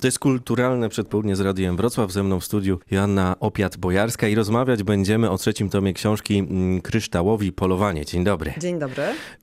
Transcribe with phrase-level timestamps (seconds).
[0.00, 2.12] To jest kulturalne przedpołudnie z Radiem Wrocław.
[2.12, 7.52] Ze mną w studiu Joanna Opiat-Bojarska i rozmawiać będziemy o trzecim tomie książki mm, Kryształowi
[7.52, 8.04] Polowanie.
[8.04, 8.52] Dzień dobry.
[8.58, 9.02] Dzień dobry.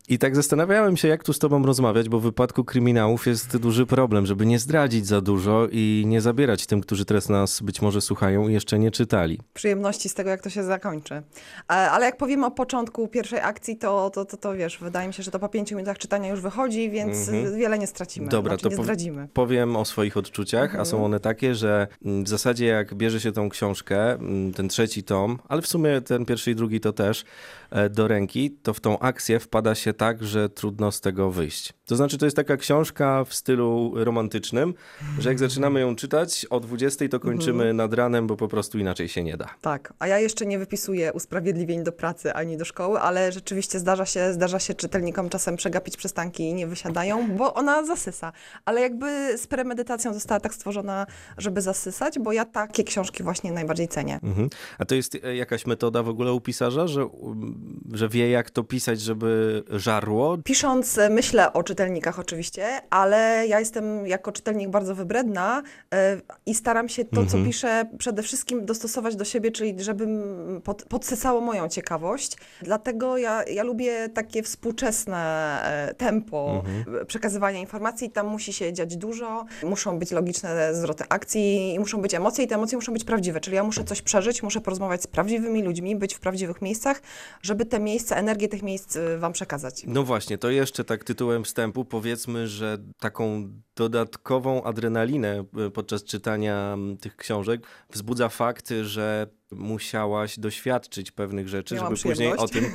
[0.10, 3.86] I tak zastanawiałem się, jak tu z tobą rozmawiać, bo w wypadku kryminałów jest duży
[3.86, 8.02] problem, żeby nie zdradzić za dużo i nie zabierać tym, którzy teraz nas być może
[8.02, 9.40] słuchają i jeszcze nie czytali.
[9.54, 11.22] Przyjemności z tego, jak to się zakończy.
[11.68, 15.24] Ale jak powiemy o początku pierwszej akcji, to, to, to, to wiesz, wydaje mi się,
[15.24, 17.58] że to po pięciu minutach czytania już wychodzi, więc Mhm.
[17.58, 18.28] wiele nie stracimy.
[18.30, 19.28] Dobra, znaczy, to nie zdradzimy.
[19.34, 20.45] Powiem o swoich odczuciach,
[20.80, 24.70] a są one takie, że mm, w zasadzie jak bierze się tą książkę, mm, ten
[24.70, 27.26] trzeci tom, ale w sumie ten pierwszy i drugi to też,
[27.72, 31.74] e, do ręki, to w tą akcję wpada się tak, że trudno z tego wyjść.
[31.86, 34.74] To znaczy, to jest taka książka w stylu romantycznym,
[35.20, 39.08] że jak zaczynamy ją czytać o 20 to kończymy nad ranem, bo po prostu inaczej
[39.08, 39.50] się nie da.
[39.62, 44.06] Tak, a ja jeszcze nie wypisuję usprawiedliwień do pracy ani do szkoły, ale rzeczywiście zdarza
[44.06, 48.32] się, zdarza się czytelnikom czasem przegapić przystanki i nie wysiadają, bo ona zasysa.
[48.66, 51.06] Ale jakby z premedytacją została tak stworzona,
[51.38, 54.20] żeby zasysać, bo ja takie książki właśnie najbardziej cenię.
[54.24, 54.50] Mhm.
[54.80, 58.50] A to jest e, jakaś metoda w ogóle u pisarza, że, um, że wie jak
[58.50, 60.38] to pisać, żeby żarło?
[60.38, 66.56] Pisząc, e, myślę o czytelnikach oczywiście, ale ja jestem jako czytelnik bardzo wybredna e, i
[66.56, 70.22] staram się to, co piszę, przede wszystkim dostosować do siebie, czyli żebym
[70.64, 72.38] pod, podsycało moją ciekawość.
[72.62, 76.64] Dlatego ja, ja lubię takie współczesne tempo
[77.02, 78.10] e, przekazywania informacji.
[78.10, 82.48] Tam musi się dziać dużo, muszą być logiczne zwroty akcji i muszą być emocje i
[82.48, 83.40] te emocje muszą być prawdziwe.
[83.40, 87.02] Czyli ja muszę coś przeżyć, muszę porozmawiać z prawdziwymi ludźmi, być w prawdziwych miejscach,
[87.42, 89.84] żeby te miejsca, energię tych miejsc e, wam przekazać.
[89.88, 96.72] No właśnie, to jeszcze tak tytułem wstępu powiedzmy, że taką dodatkową adrenalinę e, podczas czytania
[96.74, 99.28] m, tych książek wzbudza fakt, że
[99.58, 102.66] musiałaś doświadczyć pewnych rzeczy, Miałam żeby później o tym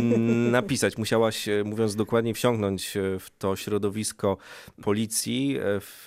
[0.52, 0.98] napisać.
[0.98, 4.36] Musiałaś, e, mówiąc dokładnie, wsiąknąć e, w to środowisko
[4.82, 6.06] policji, e, w,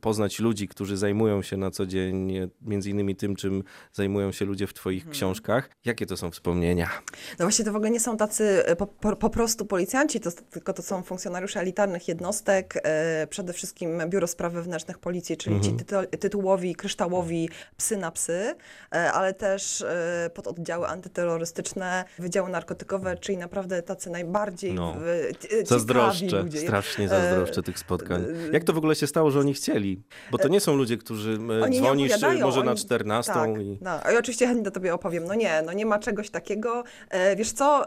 [0.00, 2.32] poznać ludzi, którzy zajmują się na co dzień
[2.62, 5.12] między innymi tym, czym zajmują się ludzie w twoich Mhm.
[5.14, 5.70] książkach.
[5.84, 6.90] Jakie to są wspomnienia?
[7.38, 10.72] No właśnie to w ogóle nie są tacy po, po, po prostu policjanci, to, tylko
[10.72, 15.96] to są funkcjonariusze elitarnych jednostek, e, przede wszystkim Biuro Spraw Wewnętrznych Policji, czyli ci tytu,
[16.20, 18.54] tytułowi, kryształowi psy na psy,
[18.94, 24.94] e, ale też e, pododdziały antyterrorystyczne, wydziały narkotykowe, czyli naprawdę tacy najbardziej No.
[24.98, 26.58] w, ciekawi Zazdroszczę, ludzie.
[26.60, 28.24] strasznie zazdroszczę tych spotkań.
[28.52, 30.02] Jak to w ogóle się stało, że oni chcieli?
[30.30, 32.12] Bo to nie są ludzie, którzy Oni dzwonisz
[32.42, 33.78] może na oni- 14 tak, i...
[33.80, 35.24] No, i oczywiście chętnie tobie opowiem.
[35.24, 36.84] No nie, no nie ma czegoś takiego.
[37.10, 37.84] E, wiesz co,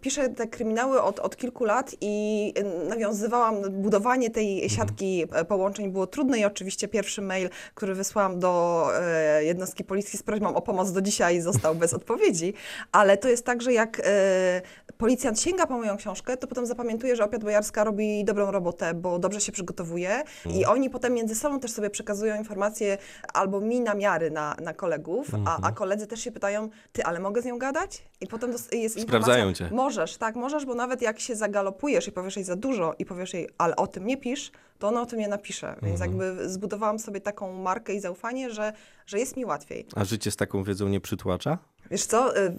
[0.00, 2.54] piszę te kryminały od, od kilku lat i
[2.84, 4.70] y, nawiązywałam, budowanie tej Mhm.
[4.70, 10.18] siatki e, połączeń było trudne i oczywiście pierwszy mail, który wysłałam do e, jednostki policji
[10.18, 12.54] z prośbą o pomoc do dzisiaj został bez odpowiedzi,
[12.92, 14.62] ale to jest tak, że jak e,
[14.98, 19.18] policjant sięga po moją książkę, to potem zapamiętuje, że Opiat Bojarska robi dobrą robotę, bo
[19.18, 22.98] dobrze się przygotowuje i oni potem między sobą też sobie przekazują informacje
[23.32, 27.42] albo mi namiary na, na kolegów, a, a koledzy też się pytają, ty, ale mogę
[27.42, 28.02] z nią gadać?
[28.20, 29.68] I potem jest Sprawdzają cię.
[29.72, 33.34] Możesz, tak, możesz, bo nawet jak się zagalopujesz i powiesz jej za dużo i powiesz
[33.34, 35.76] jej, ale o tym nie pisz, to ona o tym nie napisze.
[35.82, 38.72] Więc jakby zbudowałam sobie taką markę i zaufanie, że,
[39.06, 39.86] że jest mi łatwiej.
[39.94, 41.58] A życie z taką wiedzą nie przytłacza?
[41.90, 42.52] Wiesz co, y,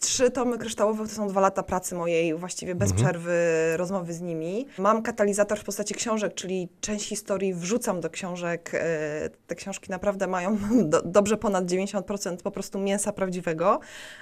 [0.00, 3.32] trzy tomy kryształowe to są dwa lata pracy mojej, właściwie bez przerwy
[3.76, 4.66] rozmowy z nimi.
[4.78, 8.74] Mam katalizator w postaci książek, czyli część historii wrzucam do książek.
[8.74, 8.78] y,
[9.46, 10.58] Te książki naprawdę mają
[10.92, 13.80] do, dobrze ponad 90% po prostu mięsa prawdziwego,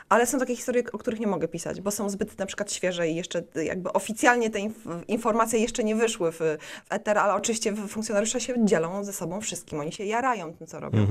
[0.08, 3.08] ale są takie historie, o których nie mogę pisać, bo są zbyt na przykład świeże
[3.08, 6.58] i jeszcze y, jakby oficjalnie te inf- informacje jeszcze nie wyszły w, w
[6.90, 9.80] eter, ale oczywiście funkcjonariusze się dzielą ze sobą wszystkim.
[9.80, 11.06] Oni się jarają tym, co robią.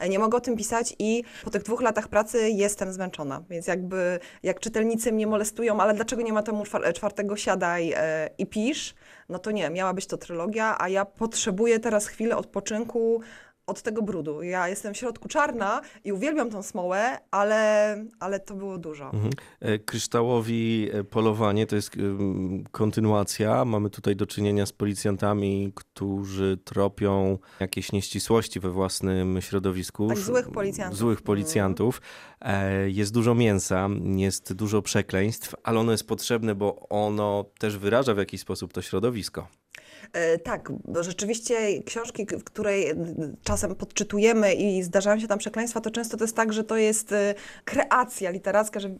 [0.00, 3.42] E, Nie mogę o tym pisać i po tych dwóch latach pracy jestem zmęczona.
[3.50, 8.30] Więc jakby jak czytelnicy mnie molestują, ale dlaczego nie ma temu czwar- czwartego siadaj e,
[8.38, 8.94] i pisz,
[9.28, 13.20] no to nie, miała być to trylogia, a ja potrzebuję teraz chwilę odpoczynku
[13.66, 14.42] od tego brudu.
[14.42, 19.04] Ja jestem w środku czarna i uwielbiam tą smołę, ale, ale to było dużo.
[19.04, 19.30] Mhm.
[19.60, 21.90] E, Kryształowi e, polowanie to jest
[22.70, 23.64] kontynuacja.
[23.64, 30.08] Mamy tutaj do czynienia z policjantami, którzy tropią jakieś nieścisłości we własnym środowisku.
[30.08, 30.98] Tak, złych policjantów.
[30.98, 32.00] Złych policjantów.
[32.40, 38.14] E, Jest dużo mięsa, jest dużo przekleństw, ale ono jest potrzebne, bo ono też wyraża
[38.14, 39.48] w jakiś sposób to środowisko.
[40.12, 42.94] E, Tak, bo rzeczywiście książki, w której
[43.44, 47.12] czasem podczytujemy i zdarzają się tam przekleństwa, to często to jest tak, że to jest
[47.12, 48.92] e, kreacja literacka, że e,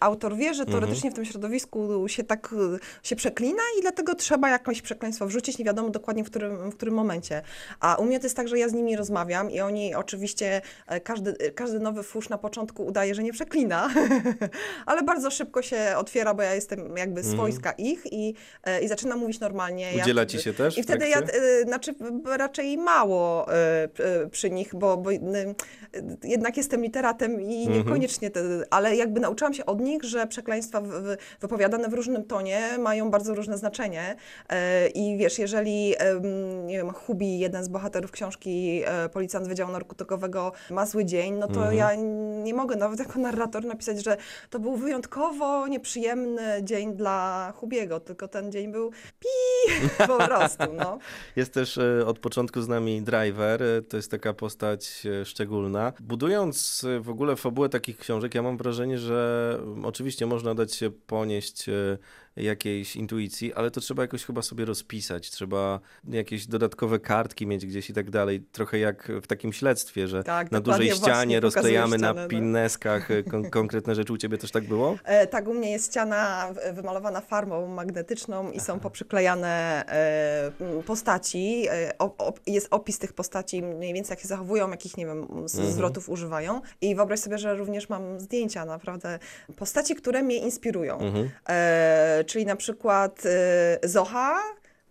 [0.00, 2.54] autor wie, że teoretycznie w tym środowisku się tak
[3.02, 6.94] się przeklina i dlatego trzeba jakieś przekleństwo wrzucić, nie wiadomo dokładnie w którym, w którym
[6.94, 7.42] momencie.
[7.80, 10.62] A u mnie to jest tak, że ja z nimi rozmawiam i oni oczywiście,
[11.04, 13.90] każdy, każdy nowy fusz na początku udaje, że nie przeklina,
[14.86, 18.34] ale bardzo szybko się otwiera, bo ja jestem jakby swojska ich i,
[18.82, 19.92] i zaczynam mówić normalnie.
[19.92, 21.94] Ja Udziela wtedy- ci się się też I wtedy ja, y, znaczy
[22.36, 23.54] raczej mało y,
[24.24, 25.10] y, przy nich, bo, bo
[26.24, 27.78] jednak jestem literatem i Mhm.
[27.78, 28.40] niekoniecznie, te,
[28.70, 33.10] ale jakby nauczyłam się od nich, że przekleństwa w, w, wypowiadane w różnym tonie mają
[33.10, 34.16] bardzo różne znaczenie.
[34.94, 35.94] I wiesz, jeżeli,
[36.64, 38.82] nie wiem, Hubi, jeden z bohaterów książki
[39.12, 41.76] Policjant Wydziału Narkotykowego ma zły dzień, no to Mhm.
[41.76, 41.94] ja
[42.44, 44.16] nie mogę nawet jako narrator napisać, że
[44.50, 49.28] to był wyjątkowo nieprzyjemny dzień dla Hubiego, tylko ten dzień był pi
[50.06, 50.98] po prostu, no.
[51.36, 55.92] Jest też e, od początku z nami Driver, e, to jest taka postać e, szczególna.
[56.00, 61.66] Budując w ogóle fabułę takich książek, ja mam wrażenie, że oczywiście można dać się ponieść
[62.36, 67.90] jakiejś intuicji, ale to trzeba jakoś chyba sobie rozpisać, trzeba jakieś dodatkowe kartki mieć gdzieś
[67.90, 72.14] i tak dalej, trochę jak w takim śledztwie, że Tak, na dużej ścianie rozklejamy ścianę,
[72.14, 72.28] na no.
[72.28, 74.12] pinneskach e, kon- konkretne rzeczy.
[74.12, 74.96] U ciebie też tak było?
[75.04, 81.66] E, tak, u mnie jest ściana wymalowana farbą magnetyczną i są poprzyklejane e, postaci.
[81.70, 85.22] E, op, op, jest opis tych postaci, mniej więcej jak się zachowują, jakich, nie wiem,
[85.22, 85.48] Mhm.
[85.48, 86.60] zwrotów używają.
[86.80, 89.18] I wyobraź sobie, że również mam zdjęcia, naprawdę,
[89.56, 90.98] postaci, które mnie inspirują.
[90.98, 91.30] Mhm.
[92.26, 94.38] E, czyli na przykład e, Zocha,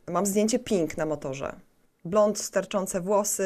[0.09, 1.55] mam zdjęcie Pink na motorze.
[2.05, 3.43] Blond, sterczące włosy,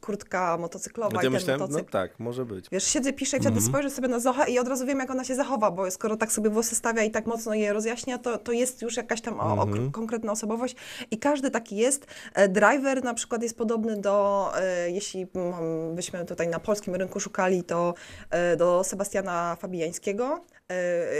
[0.00, 1.90] kurtka motocyklowa No i ja myślałem, no motocykl.
[1.92, 2.66] tak, może być.
[2.72, 3.72] Wiesz, siedzę, piszę i wtedy Mhm.
[3.72, 6.32] spojrzę sobie na Zochę i od razu wiem, jak ona się zachowa, bo skoro tak
[6.32, 9.58] sobie włosy stawia i tak mocno je rozjaśnia, to, to jest już jakaś tam o,
[9.58, 9.90] o, Mhm.
[9.92, 10.76] konkretna osobowość
[11.10, 12.06] i każdy taki jest.
[12.34, 17.20] E, Driver na przykład jest podobny do, e, jeśli mm, byśmy tutaj na polskim rynku
[17.20, 17.94] szukali, to
[18.30, 20.74] e, do Sebastiana Fabijańskiego, e,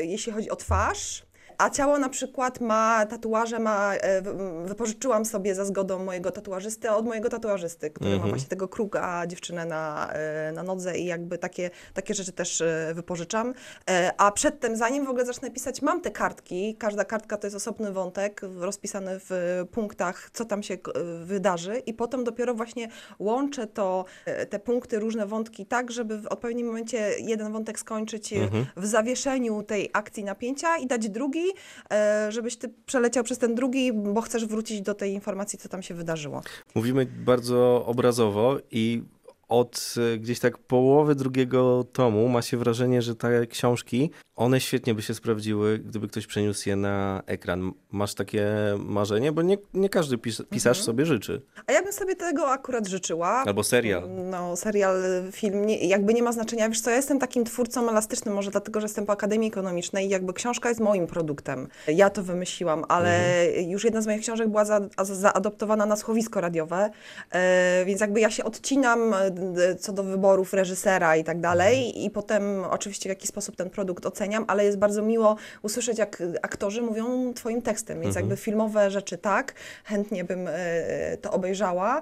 [0.05, 1.26] jeśli chodzi o twarz.
[1.59, 6.91] A ciało na przykład ma tatuaże, ma, e, wy- wypożyczyłam sobie za zgodą mojego tatuażysty
[6.91, 8.31] od mojego tatuażysty, który ma Mhm.
[8.33, 12.93] właśnie tego kruga dziewczynę na, e, na nodze i jakby takie, takie rzeczy też e,
[12.95, 13.55] wypożyczam.
[14.19, 16.77] A przedtem, zanim w ogóle zacznę pisać, mam te kartki.
[16.79, 20.79] Każda kartka to jest osobny wątek rozpisany w punktach, co tam się
[21.25, 22.89] wydarzy i potem dopiero właśnie
[23.19, 24.05] łączę to,
[24.51, 28.67] te punkty, różne wątki tak, żeby w odpowiednim momencie jeden wątek skończyć Mhm.
[28.77, 31.46] w zawieszeniu tej akcji napięcia i dać drugi,
[31.93, 35.83] e, żebyś ty przeleciał przez ten drugi, bo chcesz wrócić do tej informacji, co tam
[35.83, 36.43] się wydarzyło.
[36.75, 39.03] Mówimy bardzo obrazowo i
[39.49, 44.95] od e, gdzieś tak połowy drugiego tomu ma się wrażenie, że te książki, one świetnie
[44.95, 47.73] by się sprawdziły, gdyby ktoś przeniósł je na ekran.
[47.91, 48.47] Masz takie
[48.79, 49.33] marzenie?
[49.33, 51.43] Bo nie, nie każdy pis pisarz sobie życzy.
[51.67, 53.29] A ja bym sobie tego akurat życzyła.
[53.29, 54.03] Albo serial.
[54.31, 54.97] No, serial,
[55.33, 56.69] film, nie, jakby nie ma znaczenia.
[56.69, 60.09] Wiesz co, ja jestem takim twórcą elastycznym, może dlatego, że jestem po Akademii Ekonomicznej i
[60.09, 61.69] jakby książka jest moim produktem.
[61.89, 63.71] Ja to wymyśliłam, ale Mhm.
[63.71, 66.91] już jedna z moich książek była za, za, zaadoptowana na słuchowisko radiowe,
[67.31, 69.15] e, więc jakby ja się odcinam
[69.81, 72.05] co do wyborów reżysera i tak dalej Mhm.
[72.05, 76.23] i potem oczywiście w jaki sposób ten produkt oceniam, ale jest bardzo miło usłyszeć, jak
[76.43, 78.25] aktorzy mówią twoim tekstem, więc Mhm.
[78.27, 79.55] jakby filmowe rzeczy tak,
[79.85, 80.53] chętnie bym e,
[81.21, 82.01] to obejrzała.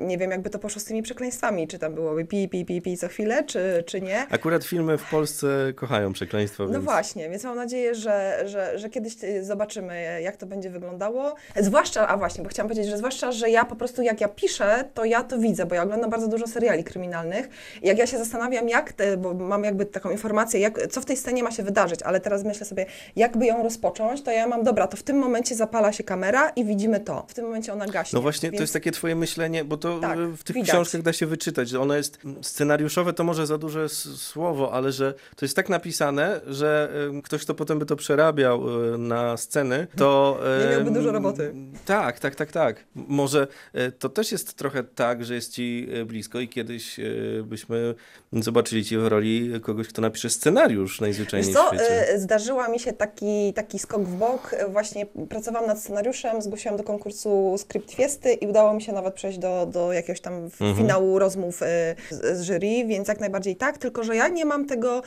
[0.00, 2.96] Nie wiem, jakby to poszło z tymi przekleństwami, czy tam byłoby pi, pi, pi, pi
[2.96, 4.26] co chwilę, czy, czy nie.
[4.30, 5.46] Akurat filmy w Polsce
[5.76, 6.84] kochają przekleństwo, No więc...
[6.84, 11.34] właśnie, więc mam nadzieję, że, że, że kiedyś y, zobaczymy, jak to będzie wyglądało.
[11.60, 14.84] Zwłaszcza, a właśnie, bo chciałam powiedzieć, że zwłaszcza, że ja po prostu jak ja piszę,
[14.94, 17.48] to ja to widzę, bo ja oglądam bardzo dużo seriali kryminalnych.
[17.82, 21.04] I jak ja się zastanawiam, jak, te, bo mam jakby taką informację, jak, co w
[21.04, 22.86] tej scenie ma się wydarzyć, ale teraz myślę sobie,
[23.16, 26.64] jakby ją rozpocząć, to ja mam, dobra, to w tym momencie zapala się kamera i
[26.64, 27.24] widzimy to.
[27.28, 28.16] W tym momencie ona gaśnie.
[28.16, 30.70] No właśnie, to Więc- jest takie twoje myślenie, bo to Tak, w tych widać.
[30.70, 35.14] książkach da się wyczytać, że ono jest scenariuszowe, to może za duże słowo, ale że
[35.36, 36.92] to jest tak napisane, że
[37.24, 38.62] ktoś, kto potem by to przerabiał
[38.94, 40.38] e, na sceny, to...
[40.64, 41.54] Nie miałby dużo roboty.
[41.84, 42.84] Tak, tak, tak, tak.
[42.94, 47.04] Może e, to też jest trochę tak, że jest ci e, blisko i kiedyś e,
[47.42, 47.94] byśmy
[48.32, 52.14] zobaczyli cię w roli kogoś, kto napisze scenariusz najzwyczajniej Wiesz co, w świecie.
[52.14, 54.54] y, zdarzyła mi się taki, taki skok w bok.
[54.68, 59.38] Właśnie pracowałam nad scenariuszem, zgłosiłam do konkursu Skrypt Fiesty i udało mi się nawet przejść
[59.38, 60.76] do, do jakiegoś tam Mhm.
[60.76, 61.66] finału rozmów y,
[62.10, 65.02] z, z jury, więc jak najbardziej tak, tylko że ja nie mam tego,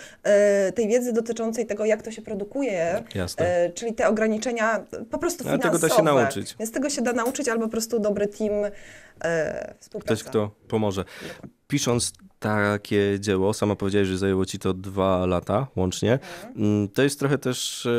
[0.75, 3.71] tej wiedzy dotyczącej tego, jak to się produkuje, Jasne.
[3.75, 5.79] czyli te ograniczenia po prostu Ale finansowe.
[5.79, 6.55] tego da się nauczyć.
[6.59, 8.51] Więc tego się da nauczyć, albo po prostu dobry team
[9.25, 10.15] y, współpraca.
[10.15, 11.05] Ktoś, kto pomoże.
[11.67, 16.19] Pisząc takie dzieło, sama powiedziałeś, że zajęło ci to dwa lata łącznie,
[16.55, 17.89] mm, to jest trochę też e,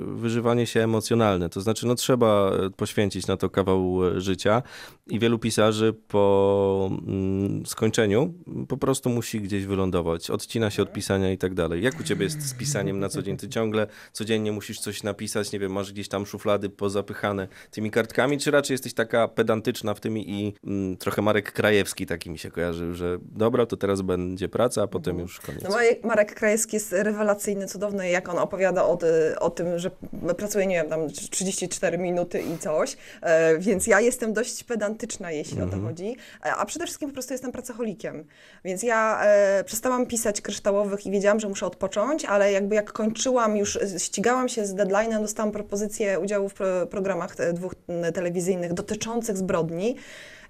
[0.00, 1.48] wyżywanie się emocjonalne.
[1.48, 4.62] To znaczy, no trzeba e, poświęcić na to kawał e, życia
[5.06, 8.34] i wielu pisarzy po mm, skończeniu
[8.68, 10.30] po prostu musi gdzieś wylądować.
[10.30, 11.82] Odcina się od pisania i tak dalej.
[11.82, 13.36] Jak u ciebie jest z pisaniem na co dzień?
[13.36, 18.38] Ty ciągle codziennie musisz coś napisać, nie wiem, masz gdzieś tam szuflady pozapychane tymi kartkami,
[18.38, 22.50] czy raczej jesteś taka pedantyczna w tym i mm, trochę Marek Krajewski taki mi się
[22.50, 25.62] kojarzył, że dobra, to teraz będzie praca, a potem już koniec.
[25.62, 28.98] No Marek Krajewski jest rewelacyjny, cudowny, jak on opowiada o,
[29.40, 29.90] o tym, że
[30.36, 35.56] pracuje, nie wiem, tam 34 minuty i coś, e, więc ja jestem dość pedantyczna, jeśli
[35.62, 35.84] o to Mhm.
[35.86, 38.24] chodzi, E, a przede wszystkim po prostu jestem pracocholikiem,
[38.64, 43.56] więc ja e, przestałam pisać kryształowych i wiedziałam, że muszę odpocząć, ale jakby jak kończyłam,
[43.56, 47.74] już ścigałam się z deadline'em, dostałam propozycję udziału w pro, programach dwóch
[48.14, 49.96] telewizyjnych dotyczących zbrodni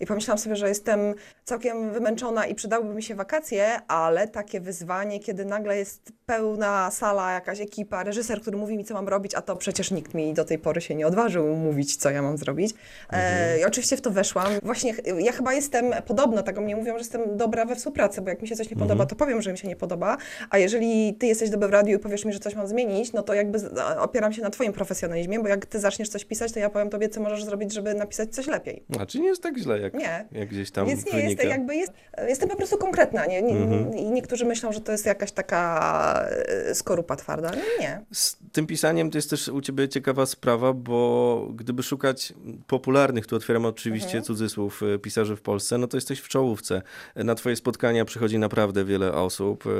[0.01, 1.01] i pomyślałam sobie, że jestem
[1.45, 7.33] całkiem wymęczona i przydałyby mi się wakacje, ale takie wyzwanie, kiedy nagle jest pełna sala,
[7.33, 10.45] jakaś ekipa, reżyser, który mówi mi, co mam robić, a to przecież nikt mi do
[10.45, 12.75] tej pory się nie odważył mówić, co ja mam zrobić.
[13.13, 14.53] E, I oczywiście w to weszłam.
[14.63, 18.21] Właśnie ch- ja chyba jestem podobno, tak o mnie mówią, że jestem dobra we współpracy,
[18.23, 20.17] bo jak mi się coś nie podoba, to powiem, że mi się nie podoba,
[20.51, 23.23] a jeżeli ty jesteś dobry w radiu i powiesz mi, że coś mam zmienić, no
[23.23, 23.59] to jakby
[23.99, 27.09] opieram się na twoim profesjonalizmie, bo jak ty zaczniesz coś pisać, to ja powiem tobie,
[27.09, 28.85] co możesz zrobić, żeby napisać coś lepiej.
[29.01, 30.27] A czy nie jest tak źle, jak, Nie.
[30.33, 31.43] jak gdzieś tam Więc nie, wynika?
[31.43, 31.93] jest, jakby jest,
[32.29, 33.27] jestem po prostu konkretna.
[33.27, 33.97] Nie, nie, Mhm.
[33.97, 36.25] I niektórzy myślą, że to jest jakaś taka
[36.69, 37.51] e, skorupa twarda.
[37.51, 38.01] No nie.
[38.13, 42.33] Z tym pisaniem to jest też u ciebie ciekawa sprawa, bo gdyby szukać
[42.67, 44.25] popularnych, tu otwieram oczywiście Mhm.
[44.25, 46.83] cudzysłów, e, pisarzy w Polsce, no to jesteś w czołówce.
[47.17, 49.65] Na twoje spotkania przychodzi naprawdę wiele osób.
[49.67, 49.71] E,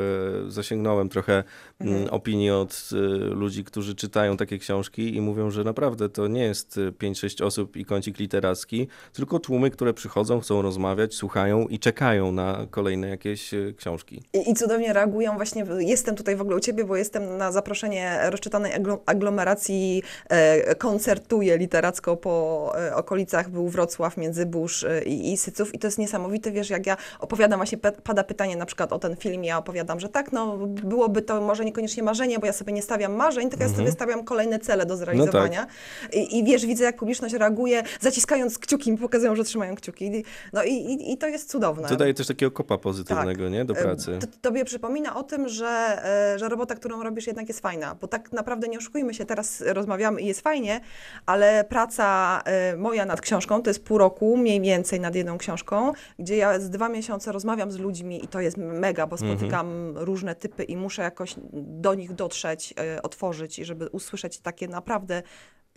[0.51, 1.45] Zasięgnąłem trochę
[1.81, 2.09] Mhm.
[2.11, 2.97] opinii od e,
[3.35, 7.77] ludzi, którzy czytają takie książki i mówią, że naprawdę to nie jest e, 5-6 osób
[7.77, 13.55] i kącik literacki, tylko tłumy, które przychodzą, chcą rozmawiać, słuchają i czekają na kolejne jakieś
[13.55, 14.23] e, książki.
[14.33, 15.37] I, I cudownie reagują.
[15.37, 20.03] Właśnie jestem tutaj w ogóle u ciebie, bo jestem na zaproszenie rozczytanej aglo- aglomeracji.
[20.29, 23.51] E, koncertuję literacko po e, okolicach.
[23.51, 25.75] Był Wrocław, Międzybórz e, i, i Syców.
[25.75, 29.17] I to jest niesamowite, wiesz, jak ja opowiadam, właśnie pada pytanie na przykład o ten
[29.17, 32.83] film, ja opowiadam, że tak, no byłoby to może niekoniecznie marzenie, bo ja sobie nie
[32.83, 35.67] stawiam marzeń, tylko ja sobie stawiam kolejne cele do zrealizowania.
[36.13, 40.25] I, I wiesz, widzę, jak publiczność reaguje, zaciskając kciuki, pokazują, że trzymają kciuki.
[40.53, 41.89] No i, i, i to jest cudowne.
[41.89, 43.65] To daje też takiego kopa pozytywnego, nie?
[43.65, 44.19] Do pracy.
[44.21, 46.03] To, tobie przypomina o tym, że,
[46.35, 47.95] e, że robota, którą robisz, jednak jest fajna.
[47.95, 50.81] Bo tak naprawdę nie oszukujmy się, teraz rozmawiamy i jest fajnie,
[51.27, 55.93] ale praca e, moja nad książką to jest pół roku, mniej więcej nad jedną książką,
[56.19, 60.35] gdzie ja z dwa miesiące rozmawiam z ludźmi i to jest mega, bo spotykam różne
[60.35, 65.23] typy i muszę jakoś do nich dotrzeć, e, otworzyć, i żeby usłyszeć takie naprawdę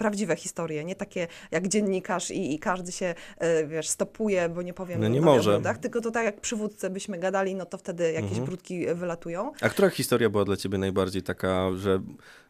[0.04, 4.74] prawdziwe historie, nie takie jak dziennikarz i, i każdy się, e, wiesz, stopuje, bo nie
[4.74, 5.52] powiem No nie może.
[5.52, 8.46] brudach, tylko to tak jak przywódcy byśmy gadali, no to wtedy jakieś Mhm.
[8.46, 9.52] brudki e, wylatują.
[9.62, 12.02] A która historia była dla ciebie najbardziej taka, że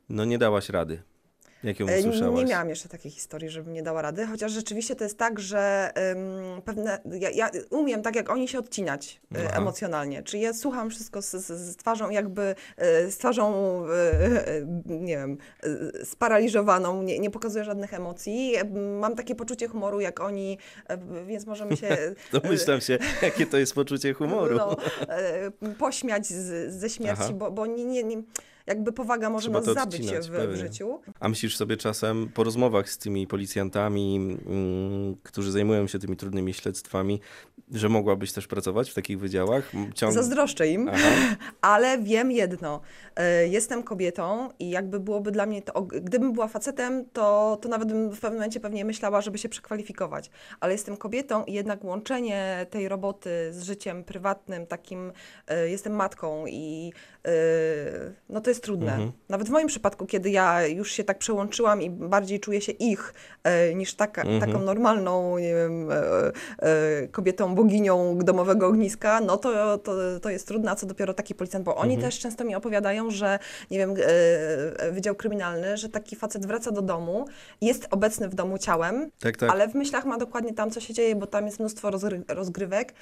[0.10, 1.02] no nie dałaś rady?
[1.64, 2.40] E, usłyszałaś?
[2.40, 5.92] Nie miałam jeszcze takiej historii, żebym nie dała rady, chociaż rzeczywiście to jest tak, że
[6.12, 9.58] ym, pewne, ja, ja umiem tak jak oni się odcinać e, Aha.
[9.58, 13.54] emocjonalnie, czyli ja słucham wszystko z, z, twarzą jakby, e, z twarzą,
[14.86, 15.38] nie wiem,
[16.04, 18.54] sparaliżowaną, nie, nie pokazuję żadnych emocji,
[19.00, 20.58] mam takie poczucie humoru jak oni,
[21.28, 21.98] więc możemy się...
[22.42, 24.58] Domyślam się, jakie to jest poczucie humoru.
[24.58, 24.78] No,
[25.78, 27.34] pośmiać z, ze śmierci, Aha.
[27.34, 28.24] bo, bo nie, nie, nie,
[28.66, 31.00] jakby powaga może Trzeba nas zabić odcinać, w, w życiu.
[31.20, 36.54] A myślisz sobie czasem po rozmowach z tymi policjantami, mm, którzy zajmują się tymi trudnymi
[36.54, 37.20] śledztwami,
[37.72, 39.72] że mogłabyś też pracować w takich wydziałach?
[39.96, 40.14] Ciąg...
[40.14, 41.36] Zazdroszczę im, Aha.
[41.62, 42.82] ale wiem jedno.
[43.16, 47.88] e, Jestem kobietą i jakby byłoby dla mnie to, gdybym była facetem, to, to nawet
[47.88, 50.30] bym w pewnym momencie pewnie myślała, żeby się przekwalifikować.
[50.60, 55.12] Ale jestem kobietą i jednak łączenie tej roboty z życiem prywatnym, takim,
[55.48, 56.94] e, jestem matką i
[57.26, 57.32] e,
[58.30, 58.92] no to jest trudne.
[58.92, 59.12] Mhm.
[59.30, 63.14] Nawet w moim przypadku, kiedy ja już się tak przełączyłam i bardziej czuję się ich
[63.44, 64.40] e, niż taka, Mhm.
[64.52, 65.96] taką normalną, nie wiem, e,
[66.60, 69.92] e, kobietą, boginią domowego ogniska, no to, to,
[70.22, 72.12] to jest trudne, a co dopiero taki policjant, bo oni Mhm.
[72.12, 73.40] też często mi opowiadają, że
[73.72, 73.94] nie wiem,
[74.92, 77.26] Wydział Kryminalny, że taki facet wraca do domu,
[77.62, 79.50] jest obecny w domu ciałem, Tak, tak.
[79.50, 82.94] ale w myślach ma dokładnie tam, co się dzieje, bo tam jest mnóstwo rozgry- rozgrywek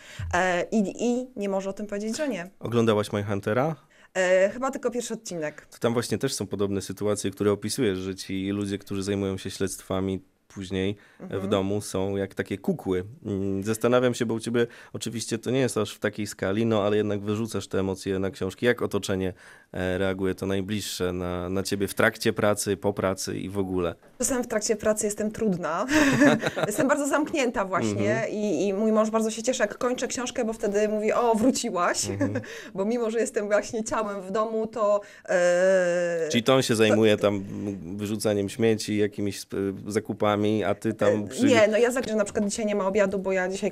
[0.71, 2.49] i, i nie może o tym powiedzieć, że nie.
[2.59, 3.75] Oglądałaś Mindhuntera?
[4.13, 5.65] E, chyba tylko pierwszy odcinek.
[5.65, 9.51] To tam właśnie też są podobne sytuacje, które opisujesz, że ci ludzie, którzy zajmują się
[9.51, 10.23] śledztwami
[10.53, 11.41] później Mhm.
[11.41, 13.03] w domu są jak takie kukły.
[13.25, 16.83] Mm, Zastanawiam się, bo u ciebie oczywiście to nie jest aż w takiej skali, no
[16.83, 18.65] ale jednak wyrzucasz te emocje na książki.
[18.65, 19.33] Jak otoczenie
[19.73, 23.95] e, reaguje to najbliższe na, na ciebie w trakcie pracy, po pracy i w ogóle?
[24.17, 25.85] Czasem w trakcie pracy jestem trudna.
[26.67, 28.31] jestem bardzo zamknięta właśnie Mhm.
[28.31, 32.09] i, i mój mąż bardzo się cieszy, jak kończę książkę, bo wtedy mówi, o, wróciłaś.
[32.09, 32.33] Mhm.
[32.75, 35.01] bo mimo, że jestem właśnie ciałem w domu, to...
[35.29, 39.41] E, Czyli to on się zajmuje tam mm, wyrzucaniem śmieci, jakimiś
[39.87, 41.27] zakupami, nami, a ty tam...
[41.27, 41.45] Przy...
[41.45, 43.71] Nie, no ja że na przykład dzisiaj nie ma obiadu, bo ja dzisiaj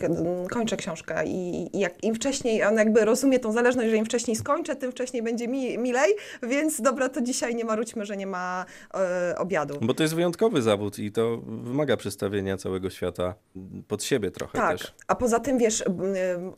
[0.51, 4.35] kończę książkę i, i jak im wcześniej, on jakby rozumie tą zależność, że im wcześniej
[4.35, 8.65] skończę, tym wcześniej będzie mi milej, więc dobra, to dzisiaj nie marudźmy, że nie ma
[8.93, 9.77] e, obiadu.
[9.81, 13.35] Bo to jest wyjątkowy zawód i to wymaga przestawienia całego świata
[13.87, 14.93] pod siebie trochę Tak, też.
[15.07, 15.85] a poza tym wiesz, y,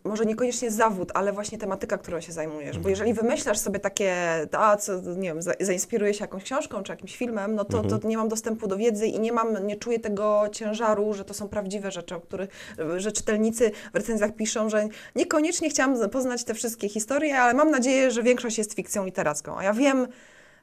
[0.04, 2.84] może niekoniecznie zawód, ale właśnie tematyka, którą się zajmujesz, Mhm.
[2.84, 4.14] bo jeżeli wymyślasz sobie takie,
[4.52, 8.02] a co, nie wiem, za- zainspiruję się jakąś książką czy jakimś filmem, no to, Mhm.
[8.02, 11.34] to nie mam dostępu do wiedzy i nie mam, nie czuję tego ciężaru, że to
[11.34, 12.50] są prawdziwe rzeczy, o których,
[12.98, 18.12] że czytelnicy w recenzjach piszą, że niekoniecznie chciałam poznać te wszystkie historie, ale mam nadzieję,
[18.12, 20.08] że większość jest fikcją literacką, a ja wiem,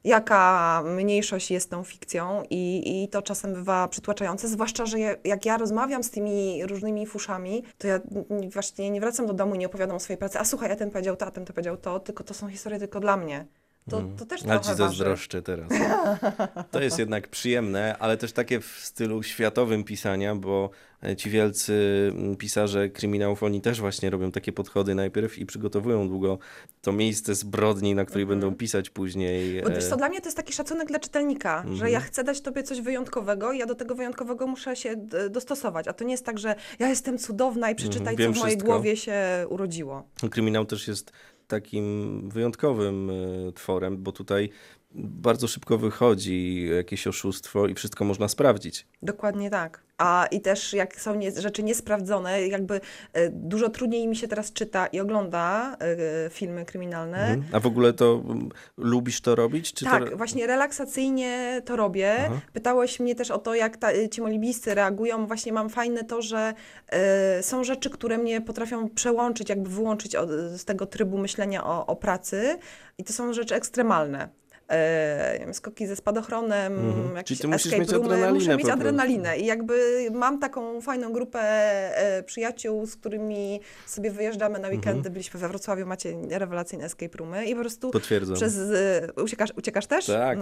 [0.04, 5.46] jaka mniejszość jest tą fikcją i, i to czasem bywa przytłaczające, zwłaszcza, że ja, jak
[5.46, 8.00] ja rozmawiam z tymi różnymi fuszami, to ja
[8.52, 10.90] właśnie nie wracam do domu i nie opowiadam o swojej pracy, a słuchaj, a ten
[10.90, 13.46] powiedział to, a ten to powiedział to, tylko to są historie tylko dla mnie.
[13.90, 14.56] To, to też Mm.
[14.56, 15.68] A trochę ci zazdroszczę teraz.
[16.70, 20.70] To jest jednak przyjemne, ale też takie w stylu światowym pisania, bo
[21.16, 26.38] ci wielcy mm, pisarze kryminałów, oni też właśnie robią takie podchody najpierw i przygotowują długo
[26.82, 29.58] to miejsce zbrodni, na której będą pisać później.
[29.58, 29.64] Mhm.
[29.64, 31.92] Bo wiesz e, co, dla mnie to jest taki szacunek dla czytelnika, że Mhm.
[31.92, 34.96] ja chcę dać tobie coś wyjątkowego i ja do tego wyjątkowego muszę się
[35.30, 35.88] dostosować.
[35.88, 38.56] A to nie jest tak, że ja jestem cudowna i przeczytaj, Mhm, co w mojej
[38.56, 38.72] wszystko.
[38.72, 40.02] głowie się urodziło.
[40.30, 41.12] Kryminał też jest
[41.48, 44.50] takim wyjątkowym e, tworem, bo tutaj
[44.94, 48.86] bardzo szybko wychodzi jakieś oszustwo i wszystko można sprawdzić.
[49.02, 49.88] Dokładnie tak.
[49.98, 52.80] A i też jak są nie, rzeczy niesprawdzone, jakby
[53.12, 57.18] e, dużo trudniej mi się teraz czyta i ogląda e, filmy kryminalne.
[57.18, 57.44] Mhm.
[57.52, 59.72] A w ogóle to mm, lubisz to robić?
[59.72, 60.16] Czy Tak, to...
[60.16, 62.16] właśnie relaksacyjnie to robię.
[62.18, 62.40] Aha.
[62.52, 65.26] Pytałeś mnie też o to, jak ta, ci moi bliscy reagują.
[65.26, 66.54] Właśnie mam fajne to, że
[66.88, 71.86] e, są rzeczy, które mnie potrafią przełączyć, jakby wyłączyć od, z tego trybu myślenia o,
[71.86, 72.58] o pracy.
[72.98, 74.28] I to są rzeczy ekstremalne.
[74.70, 77.16] E, skoki ze spadochronem, Mhm.
[77.16, 78.06] jakieś Czyli ty musisz escape mieć roomy.
[78.06, 84.10] adrenalinę Muszę mieć adrenalinę i jakby mam taką fajną grupę e, przyjaciół, z którymi sobie
[84.10, 84.90] wyjeżdżamy na weekendy.
[84.98, 85.12] Mhm.
[85.12, 88.36] Byliśmy we Wrocławiu, macie rewelacyjne escape roomy i po prostu Potwierdzam.
[88.36, 88.58] przez...
[88.58, 90.06] e, Uciekasz, uciekasz też?
[90.06, 90.38] Tak.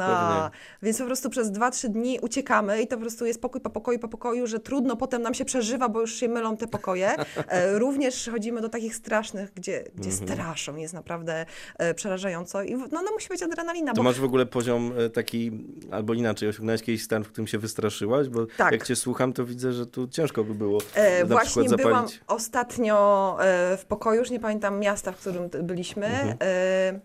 [0.83, 3.99] Więc po prostu przez 2-3 dni uciekamy i to po prostu jest pokój po pokoju
[3.99, 7.15] po pokoju, że trudno potem nam się przeżywa, bo już się mylą te pokoje.
[7.49, 10.29] E, również chodzimy do takich strasznych, gdzie, gdzie Mhm.
[10.29, 10.77] straszą.
[10.77, 11.47] Jest naprawdę
[11.79, 15.51] e, przerażająco i no, no musi być adrenalina, bo masz w ogóle poziom e, taki,
[15.91, 18.29] albo inaczej, osiągnąłeś jakiś stan, w którym się wystraszyłaś?
[18.29, 18.73] Bo Tak.
[18.73, 21.95] jak cię słucham, to widzę, że tu ciężko by było E, na właśnie przykład byłam
[21.95, 22.21] zapalić.
[22.27, 26.07] ostatnio e, w pokoju, już nie pamiętam miasta, w którym byliśmy.
[26.07, 26.37] Mhm.
[26.41, 27.01] E,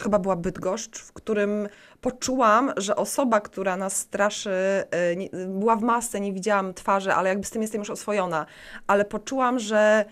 [0.00, 1.68] chyba była Bydgoszcz, w którym
[2.00, 7.28] poczułam, że osoba, która nas straszy, e, nie, była w masce, nie widziałam twarzy, ale
[7.28, 8.46] jakby z tym jestem już oswojona,
[8.86, 10.04] ale poczułam, że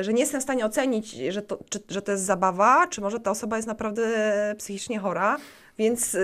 [0.00, 3.20] że nie jestem w stanie ocenić, że to, czy, że to jest zabawa, czy może
[3.20, 4.04] ta osoba jest naprawdę
[4.58, 5.36] psychicznie chora,
[5.78, 6.18] więc e,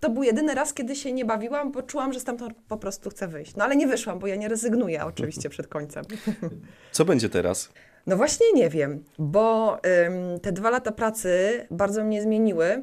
[0.00, 3.28] to był jedyny raz, kiedy się nie bawiłam, bo czułam, że stamtąd po prostu chcę
[3.28, 3.56] wyjść.
[3.56, 6.04] No ale nie wyszłam, bo ja nie rezygnuję oczywiście przed końcem.
[6.92, 7.68] Co będzie teraz?
[8.06, 12.82] No właśnie nie wiem, bo ym, te dwa lata pracy bardzo mnie zmieniły.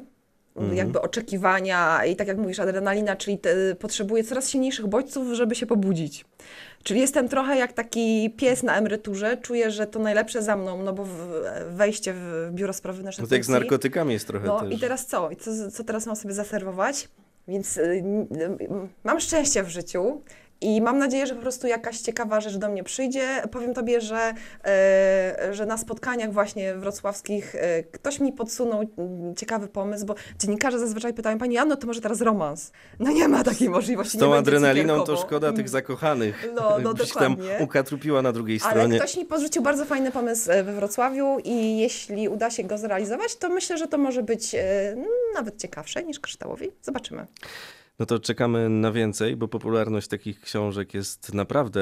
[0.56, 0.76] Mhm.
[0.76, 5.66] Jakby oczekiwania i tak jak mówisz, adrenalina, czyli te, potrzebuję coraz silniejszych bodźców, żeby się
[5.66, 6.24] pobudzić.
[6.82, 10.92] Czyli jestem trochę jak taki pies na emeryturze, czuję, że to najlepsze za mną, no
[10.92, 11.06] bo
[11.70, 14.72] wejście w biuro spraw wewnętrznych No to jak z narkotykami jest trochę no też.
[14.72, 15.30] i teraz co?
[15.30, 15.70] I co?
[15.70, 17.08] Co teraz mam sobie zaserwować?
[17.48, 17.94] Więc y, y,
[18.42, 18.58] y,
[19.04, 20.22] mam szczęście w życiu
[20.60, 23.42] i mam nadzieję, że po prostu jakaś ciekawa rzecz do mnie przyjdzie.
[23.52, 29.68] Powiem Tobie, że, e, że na spotkaniach właśnie wrocławskich e, ktoś mi podsunął mm, ciekawy
[29.68, 32.72] pomysł, bo dziennikarze zazwyczaj pytają Pani Janno, to może teraz romans?
[32.98, 34.16] No nie ma takiej możliwości.
[34.16, 36.46] Z tą adrenaliną to szkoda tych zakochanych.
[36.54, 37.64] No, no, Byś tam dokładnie.
[37.64, 38.98] ukatrupiła na drugiej Ale stronie.
[38.98, 43.36] ktoś mi podrzucił bardzo fajny pomysł e, we Wrocławiu i jeśli uda się go zrealizować,
[43.36, 44.60] to myślę, że to może być e,
[45.34, 46.70] nawet ciekawsze niż Kryształowi.
[46.82, 47.26] Zobaczymy.
[48.00, 51.80] No to czekamy na więcej, bo popularność takich książek jest naprawdę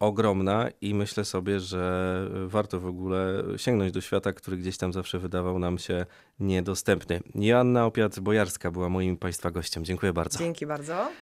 [0.00, 5.18] ogromna i myślę sobie, że warto w ogóle sięgnąć do świata, który gdzieś tam zawsze
[5.18, 6.06] wydawał nam się
[6.40, 7.20] niedostępny.
[7.34, 9.84] Joanna Opiat-Bojarska była moim Państwa gościem.
[9.84, 10.38] Dziękuję bardzo.
[10.38, 11.08] Dzięki bardzo.